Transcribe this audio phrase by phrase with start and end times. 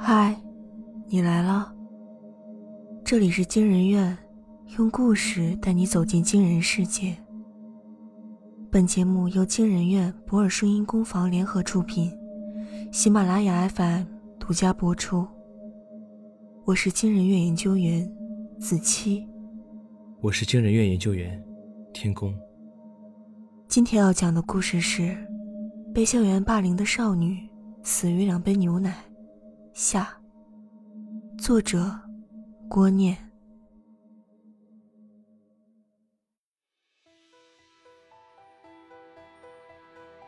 [0.00, 0.40] 嗨，
[1.08, 1.74] 你来了。
[3.04, 4.16] 这里是惊人院，
[4.78, 7.16] 用故事带你走进惊人世界。
[8.70, 12.16] 本节目由惊人院博尔声音工坊联合出品，
[12.92, 14.04] 喜马拉雅 FM
[14.38, 15.26] 独家播出。
[16.64, 18.08] 我是惊人院研究员
[18.60, 19.26] 子期，
[20.20, 21.42] 我是惊人院研究员
[21.92, 22.32] 天宫。
[23.66, 25.18] 今天要讲的故事是：
[25.92, 27.36] 被校园霸凌的少女
[27.82, 28.94] 死于两杯牛奶。
[29.78, 30.12] 下。
[31.38, 31.78] 作者：
[32.68, 33.14] 郭念。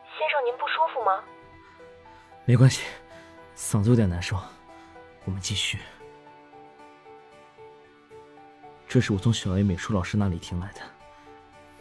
[0.05, 1.21] 先生，您不舒服吗？
[2.45, 2.85] 没关系，
[3.53, 4.37] 嗓子有点难受。
[5.25, 5.79] 我们继续。
[8.87, 10.79] 这是我从小 A 美术老师那里听来的。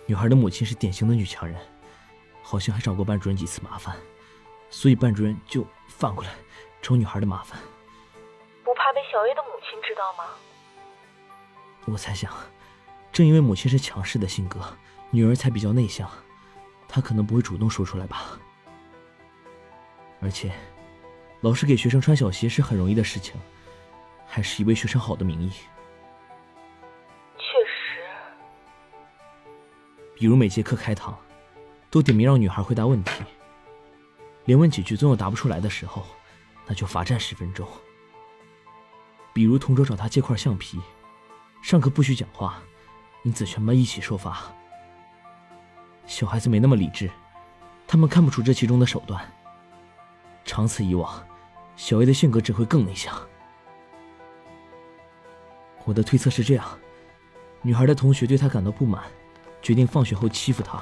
[0.06, 1.56] 女孩的母亲是典型的女强人，
[2.42, 3.96] 好像还找过班主任几次麻烦，
[4.70, 6.30] 所以班主任就反过来。
[6.82, 7.58] 找女孩的麻烦，
[8.64, 10.24] 不怕被小 A 的母亲知道吗？
[11.86, 12.32] 我猜想，
[13.12, 14.60] 正因为母亲是强势的性格，
[15.10, 16.10] 女儿才比较内向，
[16.88, 18.38] 她可能不会主动说出来吧。
[20.20, 20.52] 而且，
[21.42, 23.40] 老师给学生穿小鞋是很容易的事情，
[24.26, 25.50] 还是以为学生好的名义。
[27.38, 28.02] 确实，
[30.14, 31.18] 比如每节课开堂，
[31.90, 33.22] 都点名让女孩回答问题，
[34.44, 36.04] 连问几句总有答不出来的时候。
[36.70, 37.66] 那就罚站十分钟。
[39.32, 40.78] 比如同桌找他借块橡皮，
[41.60, 42.62] 上课不许讲话，
[43.24, 44.40] 因此全班一起受罚。
[46.06, 47.10] 小孩子没那么理智，
[47.88, 49.20] 他们看不出这其中的手段。
[50.44, 51.20] 长此以往，
[51.74, 53.20] 小 A 的性格只会更内向。
[55.84, 56.78] 我的推测是这样：
[57.62, 59.02] 女孩的同学对她感到不满，
[59.60, 60.80] 决定放学后欺负她。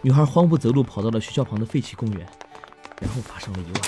[0.00, 2.24] 女孩慌不择路跑到了学校旁的废弃公园，
[3.00, 3.80] 然后发生了意外。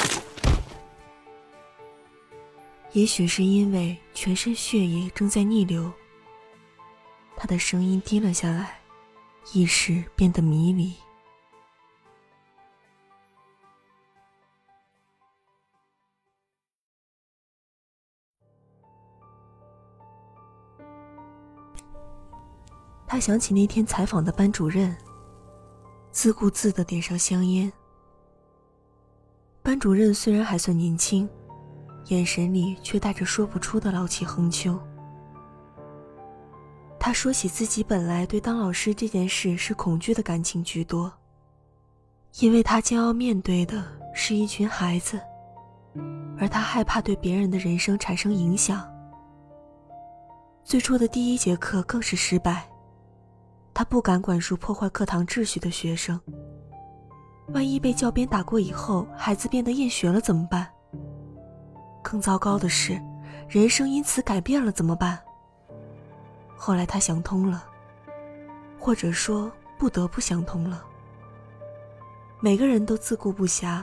[2.95, 5.93] 也许是因为全身血液正在逆流，
[7.37, 8.81] 他的声音低了下来，
[9.53, 10.95] 意识变得迷离。
[23.09, 24.97] 他想起那天采访的班主任，
[26.13, 27.73] 自顾自的点上香烟。
[29.65, 31.29] 班主任虽然还算年轻。
[32.07, 34.79] 眼神里却带着说不出的老气横秋。
[36.99, 41.13] 他说起自己本来对当老师这件事是恐惧的感情居多，
[42.41, 45.21] 因为他将要面对的是一群孩子，
[46.39, 48.91] 而他害怕对别人的人生产生影响。
[50.63, 52.67] 最初的第一节课更是失败，
[53.75, 56.19] 他不敢管束破坏课堂秩序的学生。
[57.49, 60.67] 万一被教鞭打过以后，孩子变得厌学了怎么办？
[62.05, 63.01] 更糟糕的是，
[63.49, 65.19] 人生因此改变了怎么办？
[66.55, 67.65] 后来他想通了，
[68.79, 70.85] 或者说不得不想通了。
[72.41, 73.83] 每个人都自顾不暇，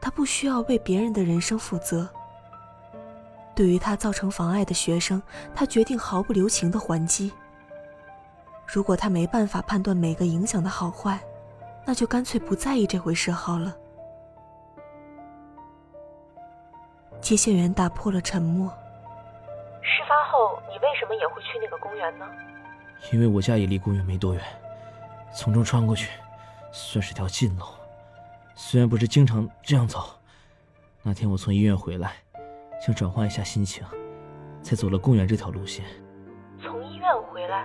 [0.00, 2.08] 他不需要为别人的人生负责。
[3.54, 5.20] 对于他造成妨碍的学生，
[5.54, 7.32] 他决定毫不留情的还击。
[8.64, 11.20] 如果他没办法判断每个影响的好坏，
[11.84, 13.76] 那就干脆不在意这回事好了。
[17.30, 18.68] 接线员打破了沉默。
[19.82, 22.26] 事发后，你为什么也会去那个公园呢？
[23.12, 24.42] 因为我家也离公园没多远，
[25.32, 26.10] 从中穿过去，
[26.72, 27.64] 算是条近路。
[28.56, 30.10] 虽然不是经常这样走，
[31.04, 32.14] 那天我从医院回来，
[32.84, 33.84] 想转换一下心情，
[34.60, 35.84] 才走了公园这条路线。
[36.60, 37.64] 从医院回来？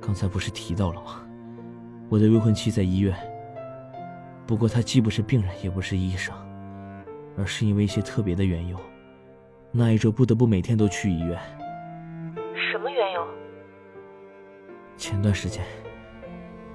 [0.00, 1.24] 刚才不是提到了吗？
[2.08, 3.16] 我的未婚妻在医院，
[4.44, 6.34] 不过她既不是病人，也不是医生。
[7.36, 8.78] 而是因为一些特别的缘由，
[9.70, 11.38] 那一周不得不每天都去医院。
[12.70, 13.26] 什么缘由？
[14.96, 15.64] 前段时间，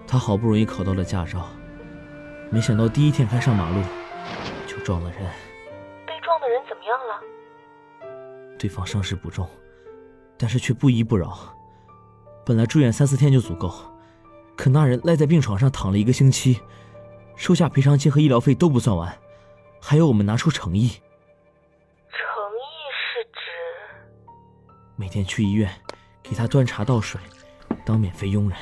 [0.06, 1.48] 他好不容易考到了驾照，
[2.50, 3.82] 没想到第一天开上马路
[4.68, 5.20] 就撞了人。
[6.06, 8.58] 被撞的人怎么样了？
[8.60, 9.48] 对方伤势不重，
[10.38, 11.36] 但是却不依不饶。
[12.46, 13.74] 本来住院三四天就足够，
[14.56, 16.60] 可那人赖在病床上躺了一个星期，
[17.36, 19.12] 收下赔偿金和医疗费都不算完。
[19.82, 20.90] 还要，我们拿出诚意。
[22.10, 22.20] 诚
[22.54, 22.64] 意
[22.94, 23.40] 是指
[24.96, 25.70] 每天去医院
[26.22, 27.20] 给他端茶倒水，
[27.84, 28.58] 当免费佣人，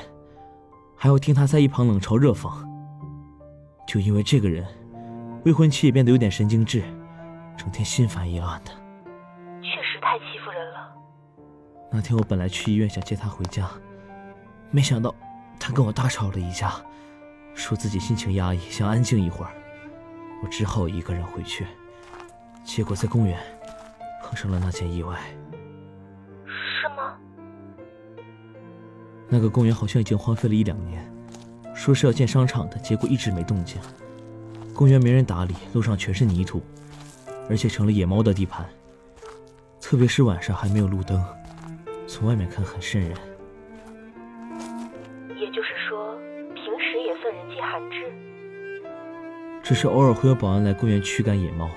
[0.96, 2.50] 还要听他在一旁冷嘲热讽。
[3.86, 4.66] 就因为这个人，
[5.44, 6.82] 未婚妻也变得有点神经质，
[7.56, 8.72] 整天心烦意乱的。
[9.60, 10.90] 确实太欺负人了。
[11.92, 13.68] 那天我本来去医院想接他回家，
[14.70, 15.14] 没想到
[15.58, 16.72] 他跟我大吵了一架，
[17.54, 19.52] 说自己心情压抑，想安静一会儿。
[20.42, 21.66] 我只好一个人回去，
[22.64, 23.38] 结果在公园，
[24.22, 25.18] 碰上了那件意外。
[26.44, 27.16] 是吗？
[29.28, 31.08] 那个公园好像已经荒废了一两年，
[31.74, 33.80] 说是要建商场的，结果一直没动静。
[34.74, 36.62] 公园没人打理，路上全是泥土，
[37.48, 38.66] 而且成了野猫的地盘。
[39.80, 41.22] 特别是晚上还没有路灯，
[42.06, 43.16] 从外面看很瘆人。
[49.70, 51.70] 只是偶尔会有保安来公园驱赶野猫，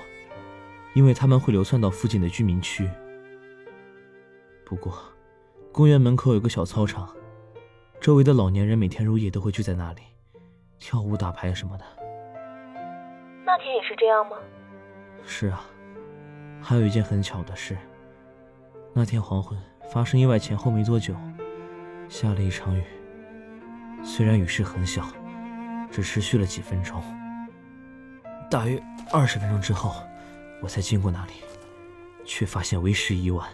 [0.96, 2.90] 因为他们会流窜到附近的居民区。
[4.66, 4.98] 不过，
[5.72, 7.16] 公园门口有个小操场，
[8.02, 10.02] 周围的老年人每天入夜都会聚在那里，
[10.80, 11.86] 跳舞、打牌什么的。
[13.46, 14.38] 那天也是这样吗？
[15.24, 15.64] 是啊，
[16.64, 17.78] 还有一件很巧的事。
[18.92, 19.56] 那天黄昏
[19.92, 21.14] 发生意外前后没多久，
[22.10, 22.84] 下了一场雨。
[24.04, 25.06] 虽然雨势很小，
[25.92, 27.00] 只持续了几分钟。
[28.54, 28.80] 大约
[29.12, 29.96] 二十分钟之后，
[30.62, 31.32] 我才经过那里，
[32.24, 33.50] 却发现为时已晚。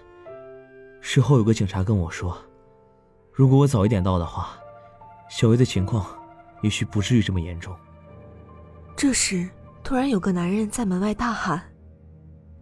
[0.99, 2.37] 事后有个警察跟我说，
[3.31, 4.59] 如果我早一点到的话，
[5.29, 6.05] 小薇的情况
[6.61, 7.73] 也许不至于这么严重。
[8.97, 9.49] 这时，
[9.85, 11.63] 突然有个男人在门外大喊：“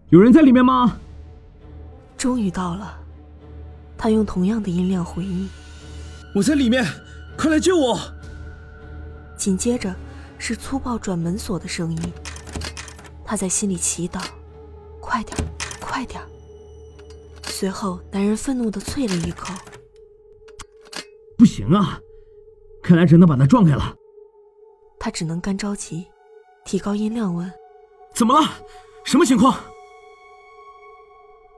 [0.09, 0.99] 有人在里面吗？”
[2.15, 2.99] 终于到了，
[3.97, 5.49] 他用同样的音量回应
[6.35, 6.85] ：“我在里面，
[7.35, 7.99] 快来救我！”
[9.35, 9.95] 紧接着
[10.37, 12.13] 是粗暴转门锁的声音。
[13.27, 14.25] 他在心里祈祷
[15.01, 15.37] ：“快点，
[15.81, 16.23] 快点！”
[17.43, 19.53] 随后，男人愤怒的啐了一口
[21.37, 21.99] ：“不行啊，
[22.81, 23.93] 看来只能把他撞开了。”
[24.97, 26.07] 他只能干着急，
[26.63, 27.51] 提高音量问
[28.15, 28.47] ：“怎么了？
[29.03, 29.59] 什么情况？”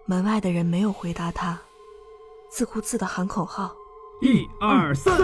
[0.08, 1.62] 门外的人没有回答他，
[2.50, 3.76] 自顾自的喊口号
[4.22, 5.16] ：“一二三！”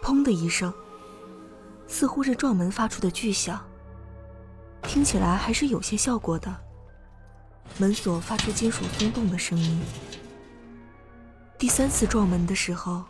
[0.00, 0.72] 砰的一声，
[1.88, 3.67] 似乎是撞门发出的巨响，
[4.82, 6.48] 听起来还是有些效果的。
[7.78, 9.80] 门锁发出金属松动的声音。
[11.58, 13.04] 第三次撞门的时候，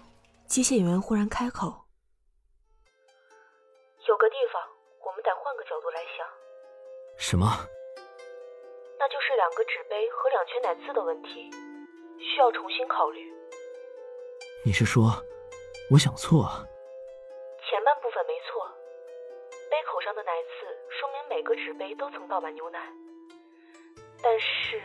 [0.46, 1.66] 接线员忽然开口
[4.08, 4.62] ：“有个地方，
[5.06, 6.26] 我们得换个角度来想。”
[7.16, 7.46] 什么？
[8.98, 11.50] 那就是两个纸杯和两圈奶渍的问题，
[12.18, 13.20] 需要重新考虑。
[14.64, 15.22] 你是说，
[15.90, 16.66] 我想错？
[17.70, 18.66] 前半部分没错，
[19.70, 20.66] 杯口上的奶渍
[20.98, 22.78] 说明每个纸杯都曾倒满牛奶。
[24.22, 24.80] 但是，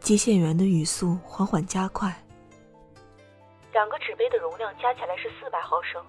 [0.00, 2.10] 接线员的语速缓缓加快。
[3.72, 6.02] 两个纸杯的容量加起来是四百毫升，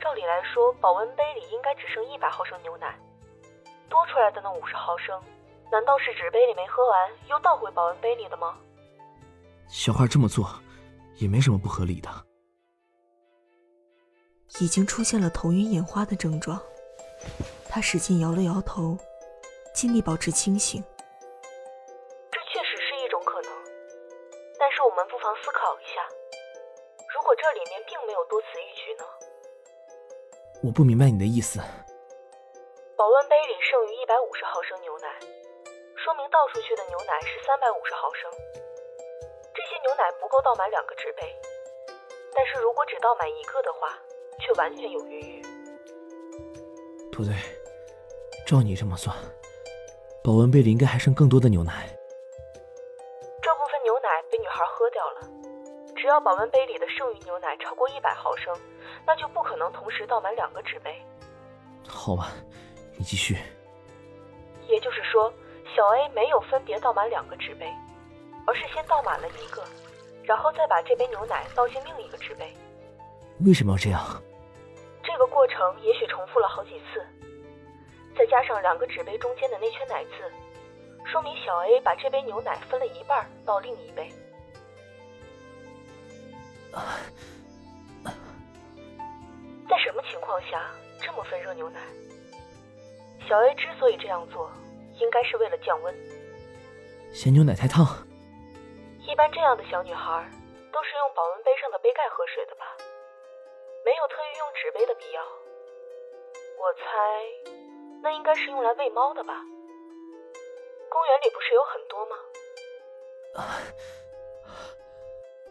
[0.00, 2.98] 照理来说，保温杯里应该只剩一百毫升牛奶，
[3.88, 5.22] 多出来的那五十毫升，
[5.70, 8.58] 难道是纸杯里没喝完又倒回保温杯里的吗？
[9.68, 10.60] 小花这么做，
[11.16, 12.25] 也没什么不合理的。
[14.60, 16.60] 已经出现了头晕眼花的症状，
[17.68, 18.96] 他使劲摇了摇头。
[19.76, 20.82] 尽力保持清醒，
[22.32, 23.52] 这确实是一种可能。
[24.58, 26.00] 但是我们不妨思考一下，
[27.12, 29.04] 如果这里面并没有多此一举呢？
[30.64, 31.60] 我不明白你的意思。
[32.96, 35.12] 保温杯里剩余一百五十毫升牛奶，
[36.00, 38.32] 说明倒出去的牛奶是三百五十毫升。
[39.52, 41.36] 这些牛奶不够倒满两个纸杯，
[42.32, 43.92] 但是如果只倒满一个的话，
[44.38, 45.42] 却完全有余裕。
[47.12, 47.34] 不对，
[48.46, 49.16] 照你这么算。
[50.22, 51.88] 保温杯里应该还剩更多的牛奶。
[53.40, 55.20] 这部分牛奶被女孩喝掉了。
[55.96, 58.54] 只要保温杯里的剩余牛奶超过一百毫升，
[59.06, 60.94] 那就不可能同时倒满两个纸杯。
[61.88, 62.32] 好吧，
[62.98, 63.36] 你继续。
[64.68, 65.32] 也就是说，
[65.74, 67.72] 小 A 没有分别倒满两个纸杯，
[68.46, 69.64] 而是先倒满了一个，
[70.24, 72.52] 然后再把这杯牛奶倒进另一个纸杯。
[73.44, 74.22] 为什么要这样？
[75.02, 77.04] 这个过程也许重复了好几次。
[78.16, 80.32] 再加上两个纸杯中间的那圈奶渍，
[81.04, 84.10] 说明小 A 把这杯牛奶分了一半到另一杯。
[89.68, 91.80] 在什么情况下这么分热牛奶？
[93.28, 94.50] 小 A 之所以这样做，
[94.98, 95.94] 应该是为了降温。
[97.12, 97.86] 嫌牛奶太烫。
[99.06, 100.28] 一般这样的小女孩
[100.72, 102.65] 都是用保温杯上的杯盖喝水的吧？
[103.86, 105.22] 没有特意用纸杯的必要。
[106.58, 106.82] 我猜。
[108.02, 109.32] 那应该是用来喂猫的吧？
[110.90, 112.16] 公园里不是有很多吗？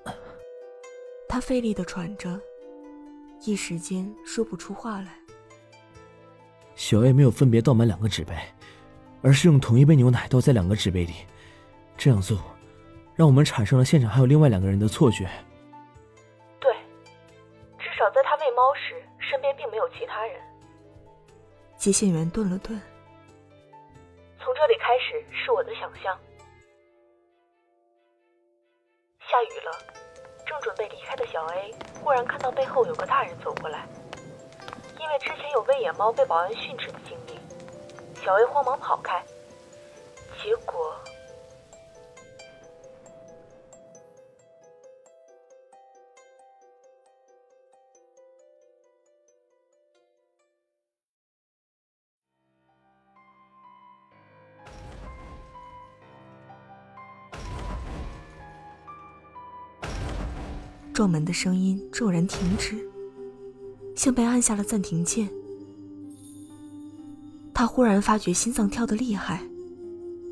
[1.28, 2.40] 他费力的喘着，
[3.46, 5.18] 一时间说不出话来。
[6.76, 8.34] 小 A 没有分别倒满两个纸杯，
[9.22, 11.14] 而是用同一杯牛奶倒在两个纸杯里。
[11.98, 12.38] 这样做，
[13.16, 15.30] 让我们产生了现场还有另外两个人的错觉。
[21.86, 22.82] 接线员顿了顿，
[24.40, 26.20] 从这里开始是我的想象。
[29.20, 29.72] 下雨了，
[30.48, 31.72] 正准备离开的小 A
[32.04, 33.88] 忽然看到背后有个大人走过来。
[35.00, 37.40] 因为之前有喂野猫被保安训斥的经历，
[38.16, 39.24] 小 A 慌忙跑开，
[40.42, 40.92] 结果。
[60.96, 62.74] 撞门的声音骤然停止，
[63.98, 65.30] 像被按下了暂停键。
[67.54, 69.46] 他忽然发觉心脏跳得厉害，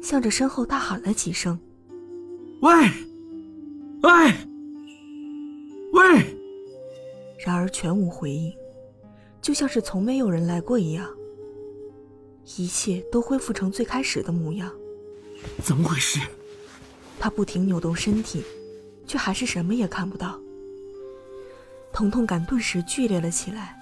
[0.02, 1.60] 向着身后大喊了几声
[2.64, 2.72] ：“喂，
[4.04, 4.34] 喂，
[5.92, 6.38] 喂！”
[7.46, 8.54] 然而全无回应，
[9.42, 11.06] 就像是从没有人来过一样。
[12.56, 14.72] 一切都恢复成最开始的模样。
[15.62, 16.22] 怎么回事？
[17.20, 18.42] 他不停扭动身体，
[19.06, 20.40] 却还是什么也看不到。
[21.94, 23.78] 疼痛感顿时剧烈了起来，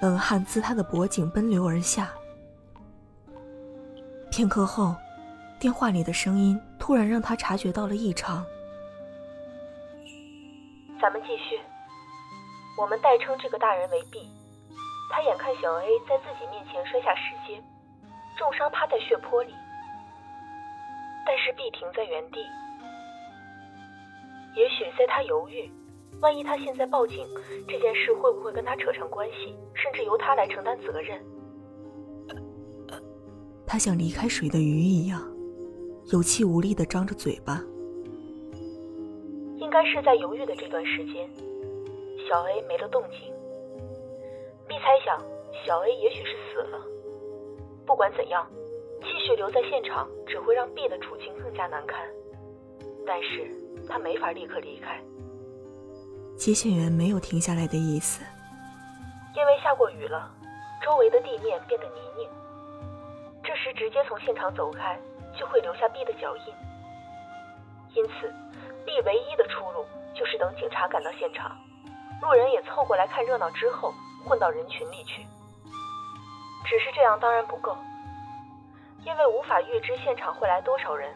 [0.00, 2.10] 冷汗自他的脖颈奔流而下。
[4.30, 4.96] 片刻后，
[5.60, 8.44] 电话里的声音突然让他察觉到了异常。
[10.98, 11.60] 咱们继续。
[12.80, 14.28] 我们代称这个大人为 B，
[15.12, 17.62] 他眼看小 A 在自己面前摔下石阶，
[18.36, 19.54] 重伤趴在血泊里，
[21.24, 22.40] 但是 B 停在原地。
[24.56, 25.70] 也许在他犹豫。
[26.20, 27.26] 万一他现在报警，
[27.68, 31.20] 这件事会不会跟他扯上关系，甚至由他来承担责任？
[33.66, 35.20] 他像离开水的鱼一样，
[36.12, 37.62] 有气无力的张着嘴巴。
[39.58, 41.28] 应该是在犹豫的这段时间，
[42.28, 43.32] 小 A 没了动静。
[44.68, 45.20] B 猜想，
[45.66, 46.80] 小 A 也许是死了。
[47.84, 48.46] 不管怎样，
[49.02, 52.06] 继续留在现场只会让 B 的处境更加难堪。
[53.06, 53.50] 但是
[53.88, 55.02] 他没法立刻离开。
[56.36, 58.22] 接线员没有停下来的意思，
[59.34, 60.30] 因为下过雨了，
[60.82, 62.28] 周围的地面变得泥泞。
[63.42, 64.98] 这时直接从现场走开，
[65.38, 66.54] 就会留下 B 的脚印。
[67.94, 68.34] 因此
[68.84, 71.56] ，B 唯一的出路就是等警察赶到现场，
[72.20, 73.94] 路人也凑过来看热闹之后，
[74.26, 75.24] 混到人群里去。
[76.66, 77.76] 只是这样当然不够，
[79.04, 81.14] 因为无法预知现场会来多少人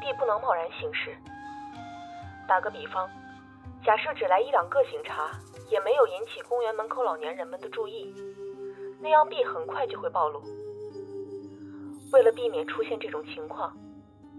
[0.00, 1.14] ，B 不能贸然行事。
[2.48, 3.08] 打个比方。
[3.84, 5.32] 假设只来一两个警察，
[5.68, 8.14] 也没有引起公园门口老年人们的注意，
[9.00, 10.40] 那样 B 很快就会暴露。
[12.12, 13.76] 为了避免出现这种情况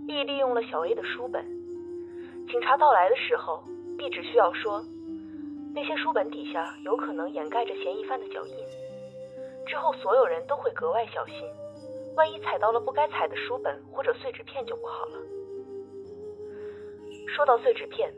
[0.08, 1.46] ，B 利用了小 A 的书本。
[2.48, 3.62] 警察到来的时候
[3.98, 4.82] ，B 只需要说
[5.76, 8.56] 那些书本底下有可能掩盖着嫌疑犯的脚印，
[9.68, 11.36] 之后所有人都会格外小心，
[12.16, 15.18] 万一踩到了不该踩的书本或者碎纸片就不好了。
[17.28, 18.10] 说到碎纸片。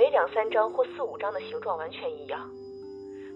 [0.00, 2.40] 每两三张或四五张的形状完全一样，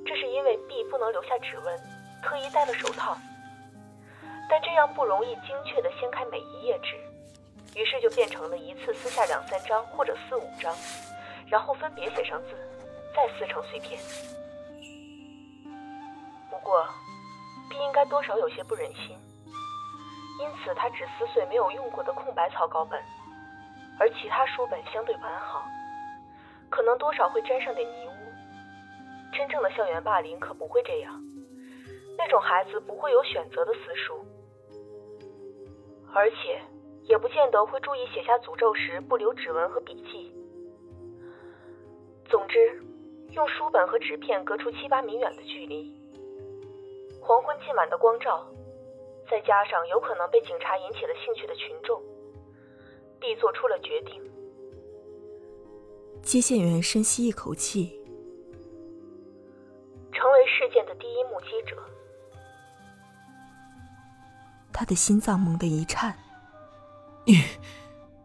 [0.06, 1.78] 这是因为 B 不能留下指纹，
[2.22, 3.14] 特意戴了手套。
[4.48, 6.96] 但这样不容易精确地掀开每一页纸，
[7.78, 10.74] 于是就变成了一次撕下两三张或者四五张，
[11.50, 12.56] 然后分别写上字，
[13.14, 14.00] 再撕成碎片。
[16.48, 16.88] 不过
[17.68, 19.18] ，B 应该多少有些不忍心，
[20.40, 22.98] 因此他只撕碎没有用过的空白草稿本，
[24.00, 25.62] 而其他书本相对完好。
[26.74, 28.10] 可能多少会沾上点泥污。
[29.32, 31.22] 真正的校园霸凌可不会这样，
[32.18, 34.26] 那种孩子不会有选择的私书，
[36.12, 36.60] 而且
[37.04, 40.34] 也不见得会注意写下诅咒时不留指纹和笔记。
[42.24, 42.82] 总之，
[43.30, 45.94] 用书本和纸片隔出七八米远的距离，
[47.22, 48.44] 黄昏浸满的光照，
[49.30, 52.02] 再加上有可能被警察引起了兴趣的群众
[53.20, 54.20] ，B 做出了决定。
[56.24, 58.00] 接线员深吸一口气，
[60.10, 61.76] 成为事件的第一目击者。
[64.72, 66.16] 他的心脏猛地一颤。
[67.26, 67.34] 你，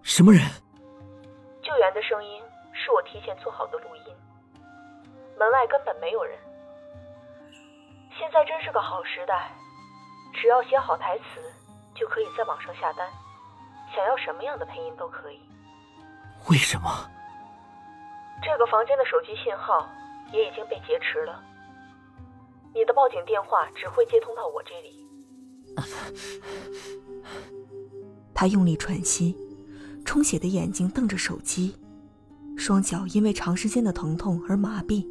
[0.02, 0.42] 什么人？
[1.62, 2.42] 救援的声音
[2.74, 4.16] 是我提前做好的录音。
[5.38, 6.40] 门外根本没有人。
[8.18, 9.52] 现在真是个好时代，
[10.34, 11.42] 只要写好台词，
[11.94, 13.10] 就可以在网上下单，
[13.94, 15.40] 想要什么样的配音都可以。
[16.50, 16.90] 为什么？
[18.42, 19.86] 这个房间的手机信号
[20.34, 21.44] 也已经被劫持了，
[22.74, 25.06] 你的报警电话只会接通到我这里。
[28.34, 29.36] 他用力喘息，
[30.06, 31.76] 充血的眼睛瞪着手机，
[32.58, 35.06] 双脚因为长时间的疼痛而麻痹，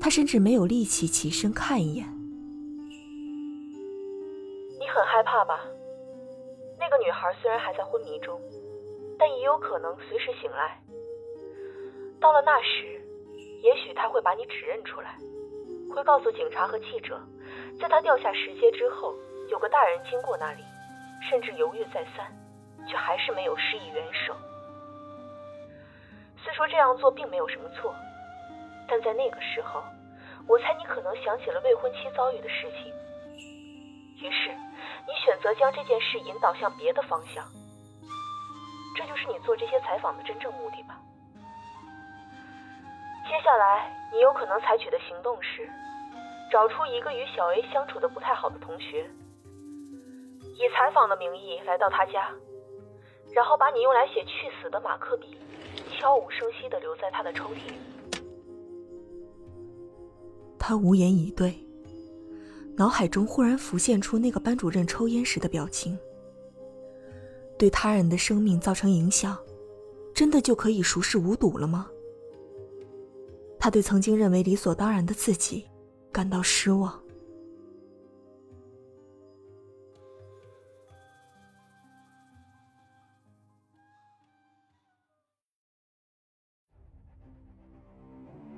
[0.00, 2.06] 他甚至没有力气起身看一眼。
[4.78, 5.60] 你很害害怕吧？
[6.78, 8.40] 那个女孩虽然还在昏迷中，
[9.18, 10.82] 但也有可能随时醒来。
[12.20, 13.00] 到了那时，
[13.62, 15.16] 也许他会把你指认出来，
[15.94, 17.18] 会告诉警察和记者，
[17.80, 19.14] 在他掉下石阶之后，
[19.48, 20.62] 有个大人经过那里，
[21.30, 22.30] 甚至犹豫再三，
[22.86, 24.36] 却还是没有施以援手。
[26.44, 27.94] 虽说这样做并没有什么错，
[28.86, 29.82] 但在那个时候，
[30.46, 32.92] 我猜你可能想起了未婚妻遭遇的事情，
[34.20, 34.50] 于是
[35.08, 37.42] 你选择将这件事引导向别的方向。
[38.94, 40.99] 这就是你做这些采访的真正目的吧？
[43.30, 45.62] 接下来你有可能采取的行动是，
[46.50, 49.08] 找出一个与小 A 相处的不太好的同学，
[50.56, 52.28] 以采访的名义来到他家，
[53.32, 55.38] 然后把你用来写“去死”的马克笔。
[55.92, 57.74] 悄无声息的留在他的抽屉里。
[60.58, 61.54] 他无言以对，
[62.76, 65.96] 脑海中忽然浮现出那个班主任抽烟时的表情。
[67.56, 69.38] 对他人的生命造成影响，
[70.12, 71.88] 真的就可以熟视无睹了吗？
[73.60, 75.68] 他对曾经认为理所当然的自己
[76.10, 76.98] 感到失望。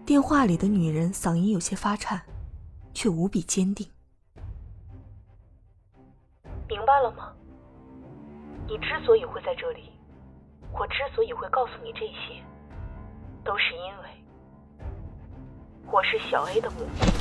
[0.07, 2.21] 电话里的女人嗓音有些发颤，
[2.95, 3.89] 却无比坚定。
[6.69, 7.35] 明白了吗？
[8.69, 9.91] 你之所以会在这里，
[10.73, 12.41] 我之所以会告诉你这些，
[13.45, 14.22] 都是因为
[15.93, 17.13] 我是小 A 的母亲。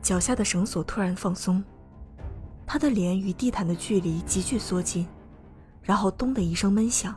[0.00, 1.62] 脚下的绳索突然放松，
[2.66, 5.06] 他的脸与地毯的距离急剧缩近，
[5.82, 7.14] 然后咚的一声闷响。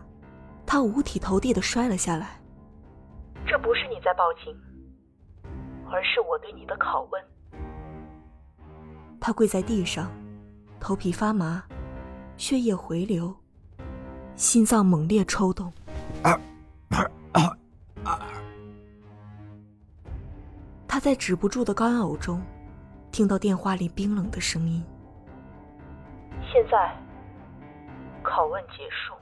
[0.65, 2.41] 他五体投地的摔了下来。
[3.47, 4.53] 这不是你在报警，
[5.89, 7.23] 而是我对你的拷问。
[9.21, 10.11] 他跪在地上，
[10.81, 11.63] 头皮发麻，
[12.35, 13.33] 血液回流，
[14.35, 15.71] 心脏猛烈抽动。
[20.87, 22.41] 他在止不住的干呕中，
[23.11, 24.83] 听到电话里冰冷的声音
[26.51, 26.95] ：“现在，
[28.23, 29.13] 拷问结束。”